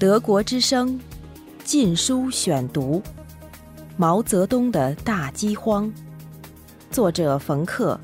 [0.00, 0.98] 德国之声
[1.62, 3.00] 《禁书选读》：
[3.98, 5.92] 毛泽东的大饥荒，
[6.90, 8.00] 作者冯克，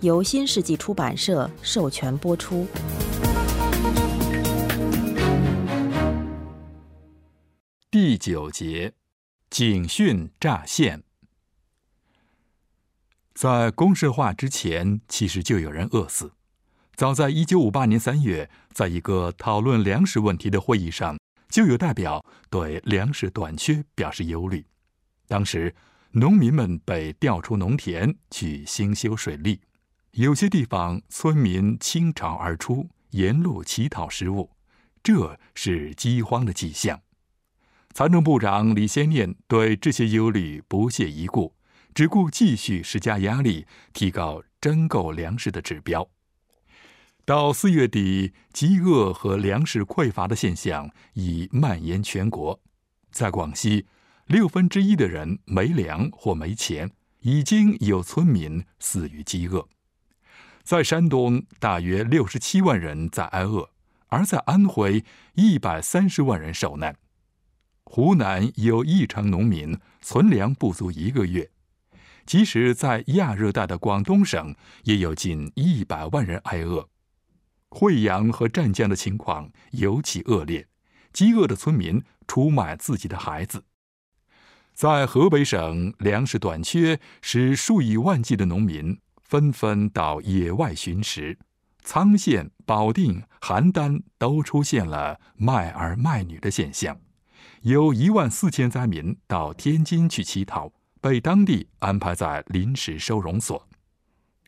[0.00, 2.66] 由新世纪出版社授权播出。
[7.90, 8.92] 第九节，
[9.48, 11.02] 警讯乍现。
[13.32, 16.32] 在公社化之前，其实就有人饿死。
[16.96, 21.16] 早在一九五八年三月，在一个讨论粮食问题的会议上，
[21.50, 24.64] 就有代表对粮食短缺表示忧虑。
[25.26, 25.74] 当时，
[26.12, 29.60] 农民们被调出农田去兴修水利，
[30.12, 34.50] 有些地方村民倾巢而出，沿路乞讨食物，
[35.02, 37.00] 这是饥荒的迹象。
[37.92, 41.54] 财政部长李先念对这些忧虑不屑一顾，
[41.94, 46.08] 只顾继续施加压力，提高征购粮食的指标。
[47.30, 52.60] 到四月底，饥饿和粮食匮乏的现象已蔓延全国。
[53.12, 53.86] 在广西，
[54.26, 56.90] 六分之一的人没粮或没钱，
[57.20, 59.68] 已经有村民死于饥饿。
[60.64, 63.68] 在山东，大约六十七万人在挨饿；
[64.08, 66.96] 而在安徽，一百三十万人受难。
[67.84, 71.48] 湖南有一成农民存粮不足一个月。
[72.26, 76.88] 即使在亚热带的广东省，也有近一百万人挨饿。
[77.70, 80.66] 惠阳和湛江的情况尤其恶劣，
[81.12, 83.64] 饥饿的村民出卖自己的孩子。
[84.74, 91.38] 在河北省，粮食短缺使数以万计的农民纷纷到野外寻食，
[91.84, 96.98] 沧县、保定、邯郸都出现了卖儿卖女的现象，
[97.62, 103.68] 有一万四千灾民到天津去乞讨，被当地安排在临时收容所。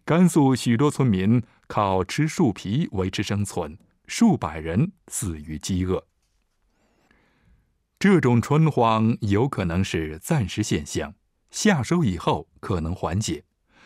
[0.05, 1.41] 甘肃许多村民。
[1.67, 6.07] 靠吃树皮维持生存，数百人死于饥饿。
[7.99, 11.15] 这种春荒有可能是暂时现象，
[11.51, 13.45] 夏收以后可能缓解，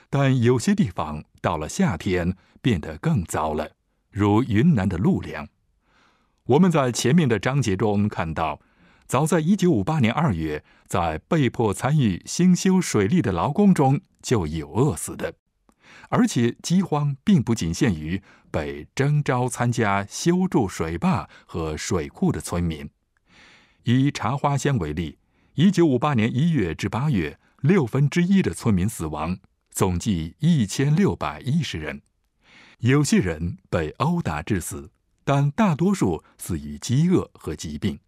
[0.09, 3.73] 但有些地方到了夏天变得更糟了，
[4.11, 5.47] 如云南的陆良。
[6.45, 8.61] 我们在前面的章节中看到，
[9.07, 15.35] 早在一九五八年二月，在被迫参与兴修水利的劳工中就有饿死的。
[16.09, 22.89] 而且饥荒并不仅限于被征召参加修筑水坝和水库的村民。
[23.85, 25.19] 以茶花乡为例，
[25.55, 29.39] 一九五八年一月至八月，六分之一的村民死亡，
[29.71, 32.03] 总计一千六百一十人。
[32.79, 34.91] 有些人被殴打致死，
[35.25, 37.99] 但大多数死于饥饿和疾病。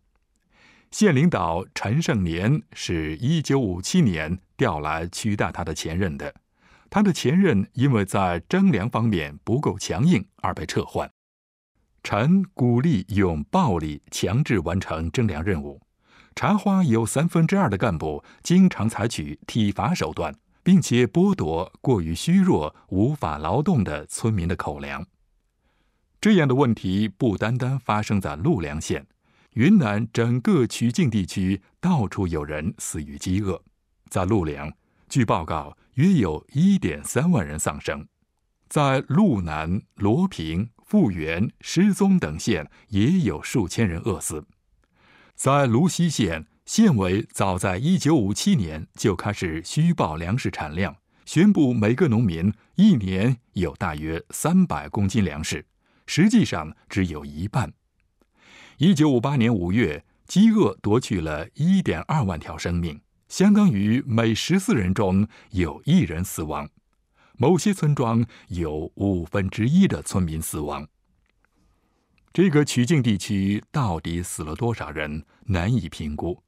[0.91, 6.35] 县领导陈胜年是一九五七年调来取代他的前任的。
[6.91, 11.11] 他的前任因为在征粮方面不够强硬而被撤换。
[12.03, 15.81] 陈鼓励用暴力强制完成征粮任务。
[16.35, 20.33] 茶花有三分之二的干部经常采取体罚手段，
[20.63, 25.05] 并且剥夺过于虚弱、无法劳动的村民的口粮。
[26.21, 29.07] 这样的问题不单单发生在陆良县，
[29.55, 33.61] 云南整个曲靖地区到处有人死于饥饿。
[34.09, 34.73] 在陆良，
[35.09, 35.77] 据报告。
[35.95, 38.07] 约有一点三万人丧生，
[38.69, 44.47] 在路南、罗平、富源、失踪等县也有数千人饿死。
[45.35, 55.67] 在泸溪县，县委早在一九五七年就开始虚报粮食产量，宣布每个农民一年有大约三百公斤粮食，
[56.07, 57.73] 实际上只有一半。
[58.77, 63.01] 一九五八年五月，饥饿夺去了一点二万条生命。
[63.29, 66.69] 相当于每十四人中有一人死亡，
[67.37, 70.89] 某些村庄有五分之一的村民死亡。
[72.33, 76.43] 这个曲靖地区到底死了多少人难以评估，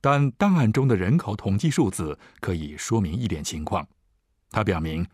[0.00, 3.86] 但档案中的人口统计数字可以说明一点情况。
[4.50, 5.06] 它表明，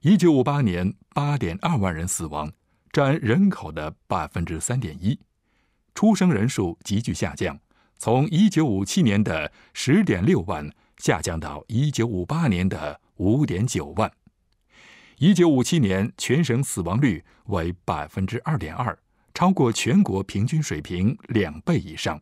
[0.00, 2.52] 一九五八年八点二万人死亡，
[2.92, 5.18] 占人口的百分之三点一，
[5.94, 7.58] 出生人数急剧下降。
[7.98, 14.12] 从一九五七年的十点六万下降到一九五八年的五点九万，
[15.18, 18.96] 一九五七年全省死亡率为百分之二点二，
[19.32, 22.20] 超过全国平均水平两倍以上。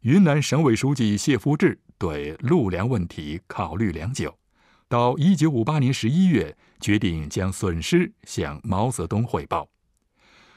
[0.00, 4.36] 云南省委书记谢福志对陆粮问题考虑良久，
[4.88, 9.68] 到一九五八年十一月，决定将损失向毛泽东汇报。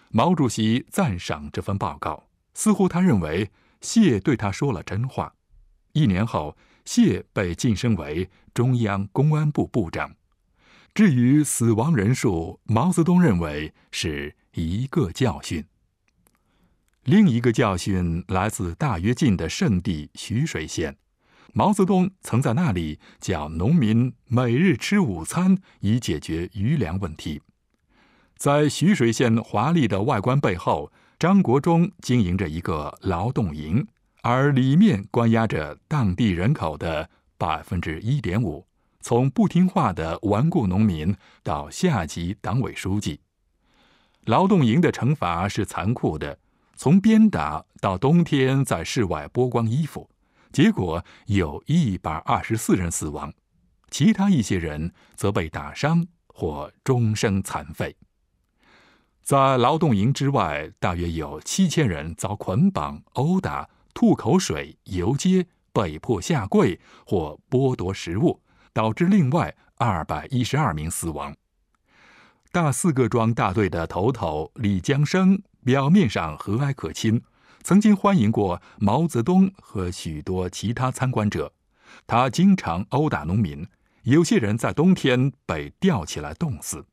[0.10, 2.24] 毛主席赞赏这份报告，
[2.54, 3.52] 似乎他认为。
[3.82, 5.34] 谢对他说了真话。
[5.94, 10.16] 一年后，谢被晋升为中央公安部部长。
[10.94, 15.66] 至于死亡人数，毛泽东认为是一个教训。
[17.04, 20.98] 另一个教训来自大跃进的圣地徐水县。
[21.54, 27.42] 毛泽东曾在那里叫农民每日吃午餐，以解决余粮问题。
[28.38, 33.88] 在徐水县华丽的外观背后，张国忠经营着一个劳动营，
[34.22, 38.68] 而里面关押着当地人口的百分之一点五，
[39.00, 43.22] 从不听话的顽固农民到下级党委书记。
[44.26, 46.38] 劳动营的惩罚是残酷的，
[46.76, 50.10] 从鞭打到冬天在室外剥光衣服。
[50.52, 53.34] 结果有一百二十四人死亡，
[53.90, 57.96] 其他一些人则被打伤或终生残废。
[59.26, 68.40] 在劳动营之外，大约有七千人遭捆绑、殴打、吐口水、游街、被迫下跪或剥夺食物，
[68.72, 71.36] 导致另外二百一十二名死亡。
[72.52, 77.20] 大四个庄大队的头头李江生表面上和蔼可亲。
[77.64, 81.52] 曾经欢迎过毛泽东和许多其他参观者，
[82.06, 83.66] 他经常殴打农民，
[84.04, 86.86] 有些人在冬天被吊起来冻死。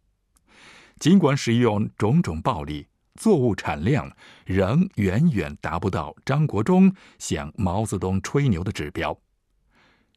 [0.99, 4.11] 尽管使用种种暴力，作物产量
[4.45, 9.19] 仍远远达不到张国忠向毛泽东吹牛的指标。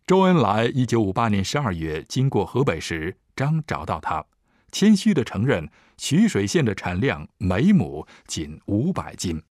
[0.07, 4.23] 周恩来一九五八年十二月经过河北时，张找到他，
[4.71, 5.67] 谦虚地承认
[5.97, 9.41] 徐水县的产量每亩仅五百斤。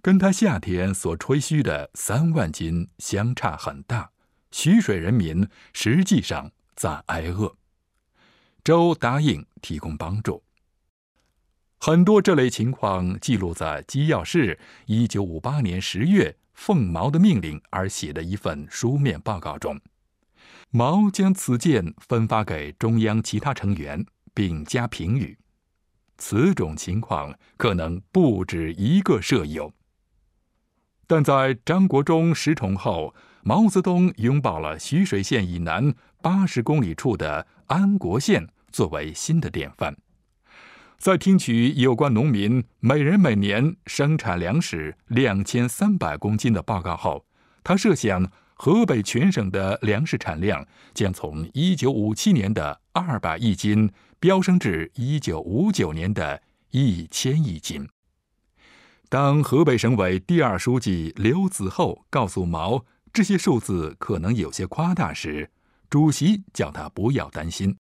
[0.00, 4.10] 跟他夏天所吹嘘的三万斤相差很大，
[4.50, 7.56] 徐水人民实际上在挨饿。
[8.64, 10.42] 周答应提供帮助。
[11.84, 14.56] 很多这类情况记录在机要室
[14.86, 19.80] 一九五八年十月奉毛的命令而写的一份书面报告中。
[20.70, 25.36] 毛将此件分发给中央其他成员，并加评语：
[26.18, 29.72] 此种情况可能不止一个舍友。
[31.08, 33.12] 但在张国忠失宠后，
[33.42, 35.92] 毛泽东拥抱了徐水县以南
[36.22, 39.96] 八十公里处的安国县作为新的典范。
[41.02, 47.26] 在听取有关农民每人每年生产粮食两千三百公斤的报告后，
[47.64, 50.64] 他设想河北全省的粮食产量
[50.94, 53.90] 将从一九五七年的二百亿斤
[54.20, 56.40] 飙升至一九五九年的
[56.70, 57.84] 一千亿斤。
[59.08, 65.50] 当河北省委第二书记刘子厚告诉毛这些数字可能有些夸大时，
[65.90, 67.76] 主席叫他不要担心，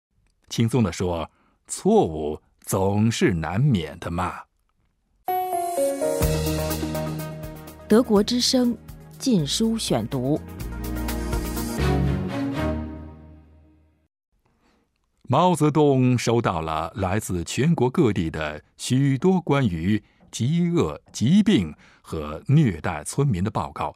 [0.50, 1.30] 轻松地说
[1.70, 4.44] ：“错误总是难免的嘛。”
[7.88, 8.74] 德国之声
[9.18, 10.38] 《禁书选读》，
[15.28, 20.02] 毛泽东收到了来自全国各地的许多关于。
[20.32, 23.94] 饥饿、疾病和虐待村民的报告，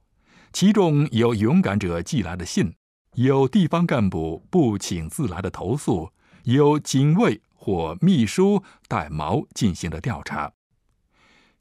[0.52, 2.76] 其中有勇敢者寄来的信，
[3.14, 6.10] 有地方干部不请自来的投诉，
[6.46, 10.52] 由警卫或秘书代毛进行的调查。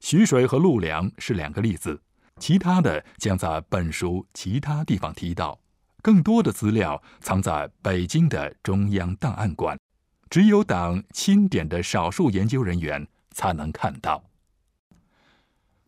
[0.00, 2.02] 徐水和陆良是两个例子，
[2.38, 5.58] 其他的将在本书其他地方提到。
[6.02, 9.78] 更多的资料藏在北京的中央档案馆，
[10.28, 14.22] 只有党钦点的少数研究人员才能看到。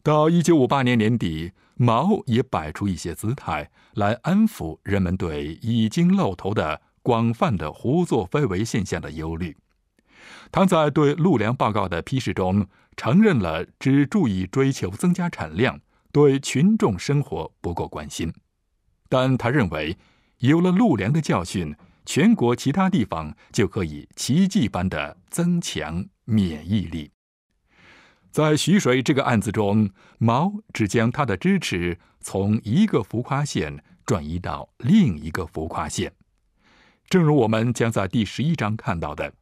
[0.02, 9.56] 到一九五八年年底，毛也摆出一些姿态来安抚人们对已经露头的广泛的胡作非为现象的忧虑。
[10.50, 15.78] 他在对陆良报告的批示中承认了只注意追求增加产量，
[16.10, 18.34] 对群众生活不够关心。
[19.08, 19.96] 但他认为，
[20.38, 27.12] 有了陆良的教训，全国其他地方就可以奇迹般的增强免疫力。
[28.32, 36.12] 在徐水这个案子中，毛只将他的支持从一个浮夸县转移到另一个浮夸县。
[37.08, 39.32] 正如我们将在第十一章看到的，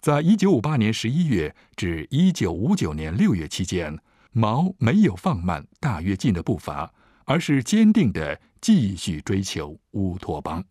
[0.00, 3.98] 在一九五八年十一月至一九五九年六月期间，
[4.32, 6.90] 毛没有放慢大跃进的步伐，
[7.26, 10.64] 而是坚定地继续追求乌托邦。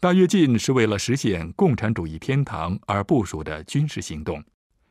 [0.00, 4.42] 大跃进是为了实现共产主义天堂而部署的军事行动。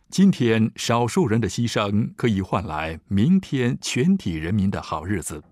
[0.10, 5.44] 今天少数人的牺牲可以换来明天全体人民的好日子。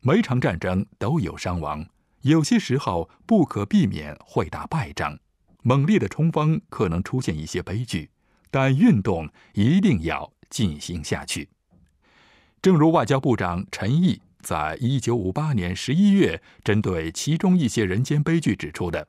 [0.00, 1.84] 每场战争都有伤亡，
[2.28, 5.18] 有些时候不可避免会打败仗。
[5.62, 8.10] 猛烈的冲锋可能出现一些悲剧，
[8.50, 11.48] 但运动一定要进行下去。
[12.60, 19.08] 正如外交部长陈毅在一九五八年十一月针对其中一些人间悲剧指出的：“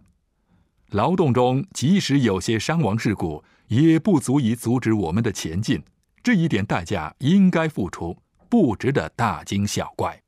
[0.91, 5.83] 劳动中即使有些伤亡事故。”也不足以阻止我们的前进，
[6.23, 8.17] 这一点代价应该付出，
[8.49, 10.19] 不值得大惊小怪。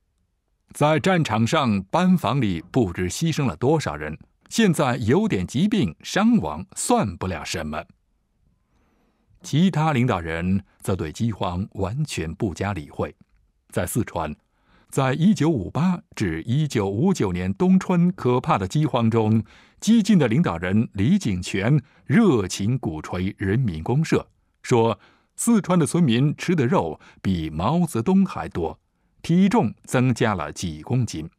[0.73, 4.17] 在战场上，班房里不知牺牲了多少人，
[4.49, 7.83] 现在有点疾病伤亡算不了什么。
[9.43, 13.13] 其他领导人则对饥荒完全不加理会。
[13.69, 14.33] 在四川，
[14.89, 19.43] 在一九五八至一九五九年冬春可怕的饥荒中，
[19.79, 24.27] 激进的领导人李井泉热情鼓吹人民公社，
[24.61, 24.97] 说
[25.35, 28.79] 四川的村民吃的肉比毛泽东还多。
[29.21, 31.29] 体重增加了几公斤，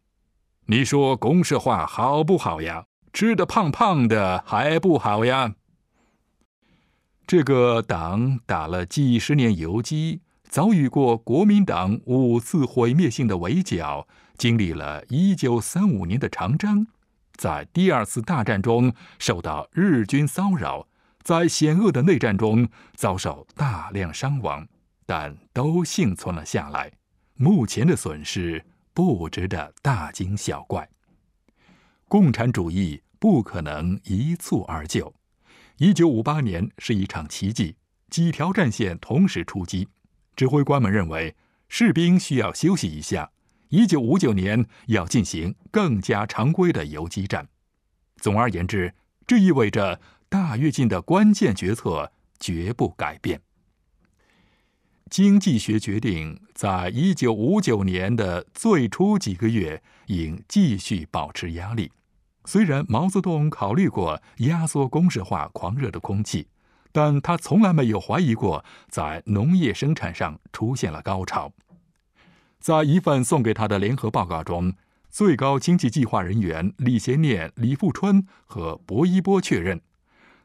[0.66, 2.84] 你说公社化好不好呀？
[3.12, 5.54] 吃的胖胖的还不好呀？
[7.26, 14.06] 这个党打了几十年游击，遭遇过国民党五次毁灭性的围剿，
[14.38, 16.86] 经历了一九三五年的长征，
[17.36, 20.86] 在第二次大战中受到日军骚扰，
[21.22, 24.66] 在险恶的内战中遭受大量伤亡，
[25.04, 26.92] 但都幸存了下来。
[27.34, 30.88] 目前的损失不值得大惊小怪。
[32.08, 35.14] 共产主义不可能一蹴而就。
[35.78, 37.74] 一九五八年是一场奇迹，
[38.10, 39.88] 几条战线同时出击，
[40.36, 41.34] 指挥官们认为
[41.68, 43.30] 士兵需要休息一下。
[43.70, 47.48] 一九五九年要进行更加常规的游击战。
[48.16, 48.94] 总而言之，
[49.26, 49.98] 这意味着
[50.28, 53.40] 大跃进的关键决策绝不改变。
[55.12, 61.92] 经济学决定，在一九五九年的最初几个月应继续保持压力。
[62.47, 66.49] 虽然毛泽东考虑过压缩公式化狂热的空气，
[66.92, 71.52] 但他从来没有怀疑过在农业生产上出现了高潮。
[72.59, 74.73] 在一份送给他的联合报告中，
[75.11, 79.78] 最高经济计划人员李先念、李富春和薄一波确认，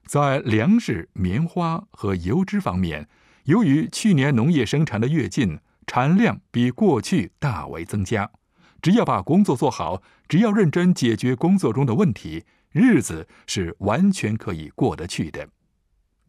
[0.05, 3.07] 在粮食、棉花和油脂方面。
[3.47, 8.29] 由于去年农业生产的跃进，产量比过去大为增加。
[8.81, 15.47] 只要把工作做好，只要认真解决工作中的问题，日子是完全可以过得去的。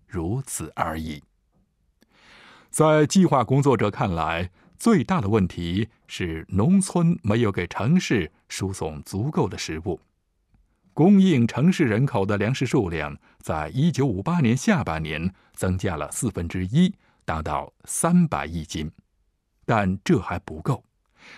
[0.06, 1.20] 如此而已。
[2.70, 10.00] 在计划工作者看来，最大的问题是农村没有给城市输送足够的食物，
[10.94, 16.94] 供应城市人口的粮食数量，在一九五八年下半年增加了四分之一。
[17.28, 18.90] 达到三百亿斤，
[19.66, 20.82] 但这还不够。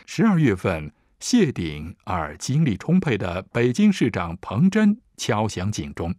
[0.07, 6.15] 十二月份，谢顶而精力充沛的北京市长彭真敲响警钟，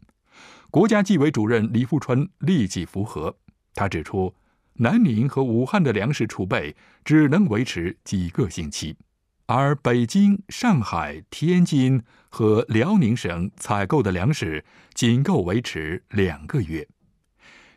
[0.70, 3.34] 国家纪委主任李富春立即符合。
[3.74, 4.36] 他指出，
[4.74, 6.76] 南宁和武汉的粮食储备
[7.06, 8.98] 只能维持几个星期，
[9.46, 16.86] 而北京、上海、天津和辽宁省采购的粮食仅够维持两个月。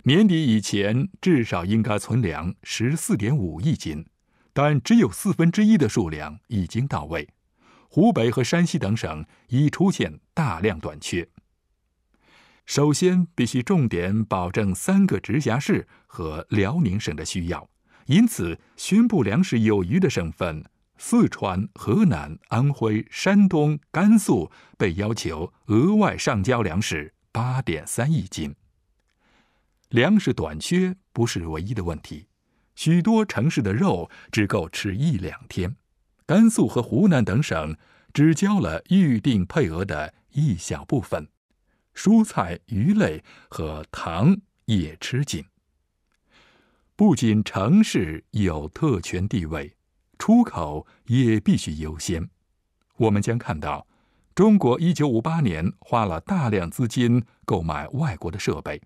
[0.06, 4.04] 年底以前至少应该存粮十四点五亿斤，
[4.52, 7.26] 但只有四分之一的数量已经到位。
[7.88, 11.26] 湖北和山西等省已出现大量短缺。
[12.66, 17.66] 首先，必须重点保证三个直辖市和辽宁省的需要，
[18.04, 20.62] 因此宣布粮食有余的省份
[20.99, 28.54] 四川、河南、安徽、山东、甘肃被要求额外上交粮食八点三亿斤。
[29.94, 32.26] 粮食短缺不是唯一的问题，
[32.74, 35.76] 许多城市的肉只够吃一两天。
[36.26, 37.76] 甘肃和湖南等省
[38.12, 41.28] 只交了预定配额的一小部分，
[41.94, 45.44] 蔬菜、鱼类和糖也吃紧。
[46.96, 49.76] 不仅城市有特权地位，
[50.18, 52.28] 出口也必须优先。
[52.96, 53.86] 我们将看到，
[54.34, 58.82] 中国一九五八年花了大量资金购买外国的设备。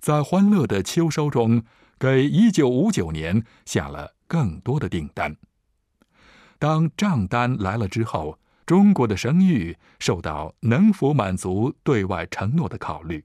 [0.00, 1.62] 在欢乐的秋收中，
[1.98, 5.36] 给一九五九年下了更多的订单。
[6.58, 13.24] 当账单来了之后，中国的声誉受到能否满足对外承诺的考虑。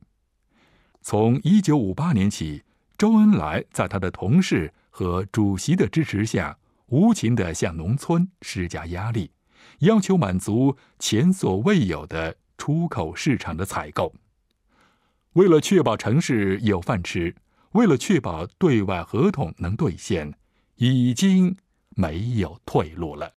[1.01, 2.63] 从一九五八年起，
[2.97, 9.31] 周恩来在他的同事和主席的支持下，无情地向农村施加压力，
[9.79, 14.13] 要求满足前所未有的出口市场的采购。
[15.33, 17.33] 为了确保城市有饭吃，
[17.71, 20.31] 为了确保对外合同能兑现，
[20.75, 21.55] 已经
[21.95, 23.31] 没有退路了。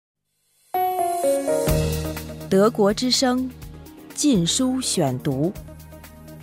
[2.50, 3.48] 德国之声
[4.12, 5.52] 《禁书选读》：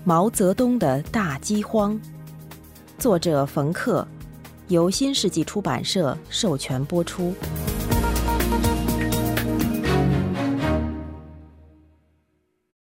[0.05, 2.00] 毛泽东的大饥荒，
[2.98, 4.08] 作者冯克，
[4.70, 7.36] 由新世纪出版社授权播出。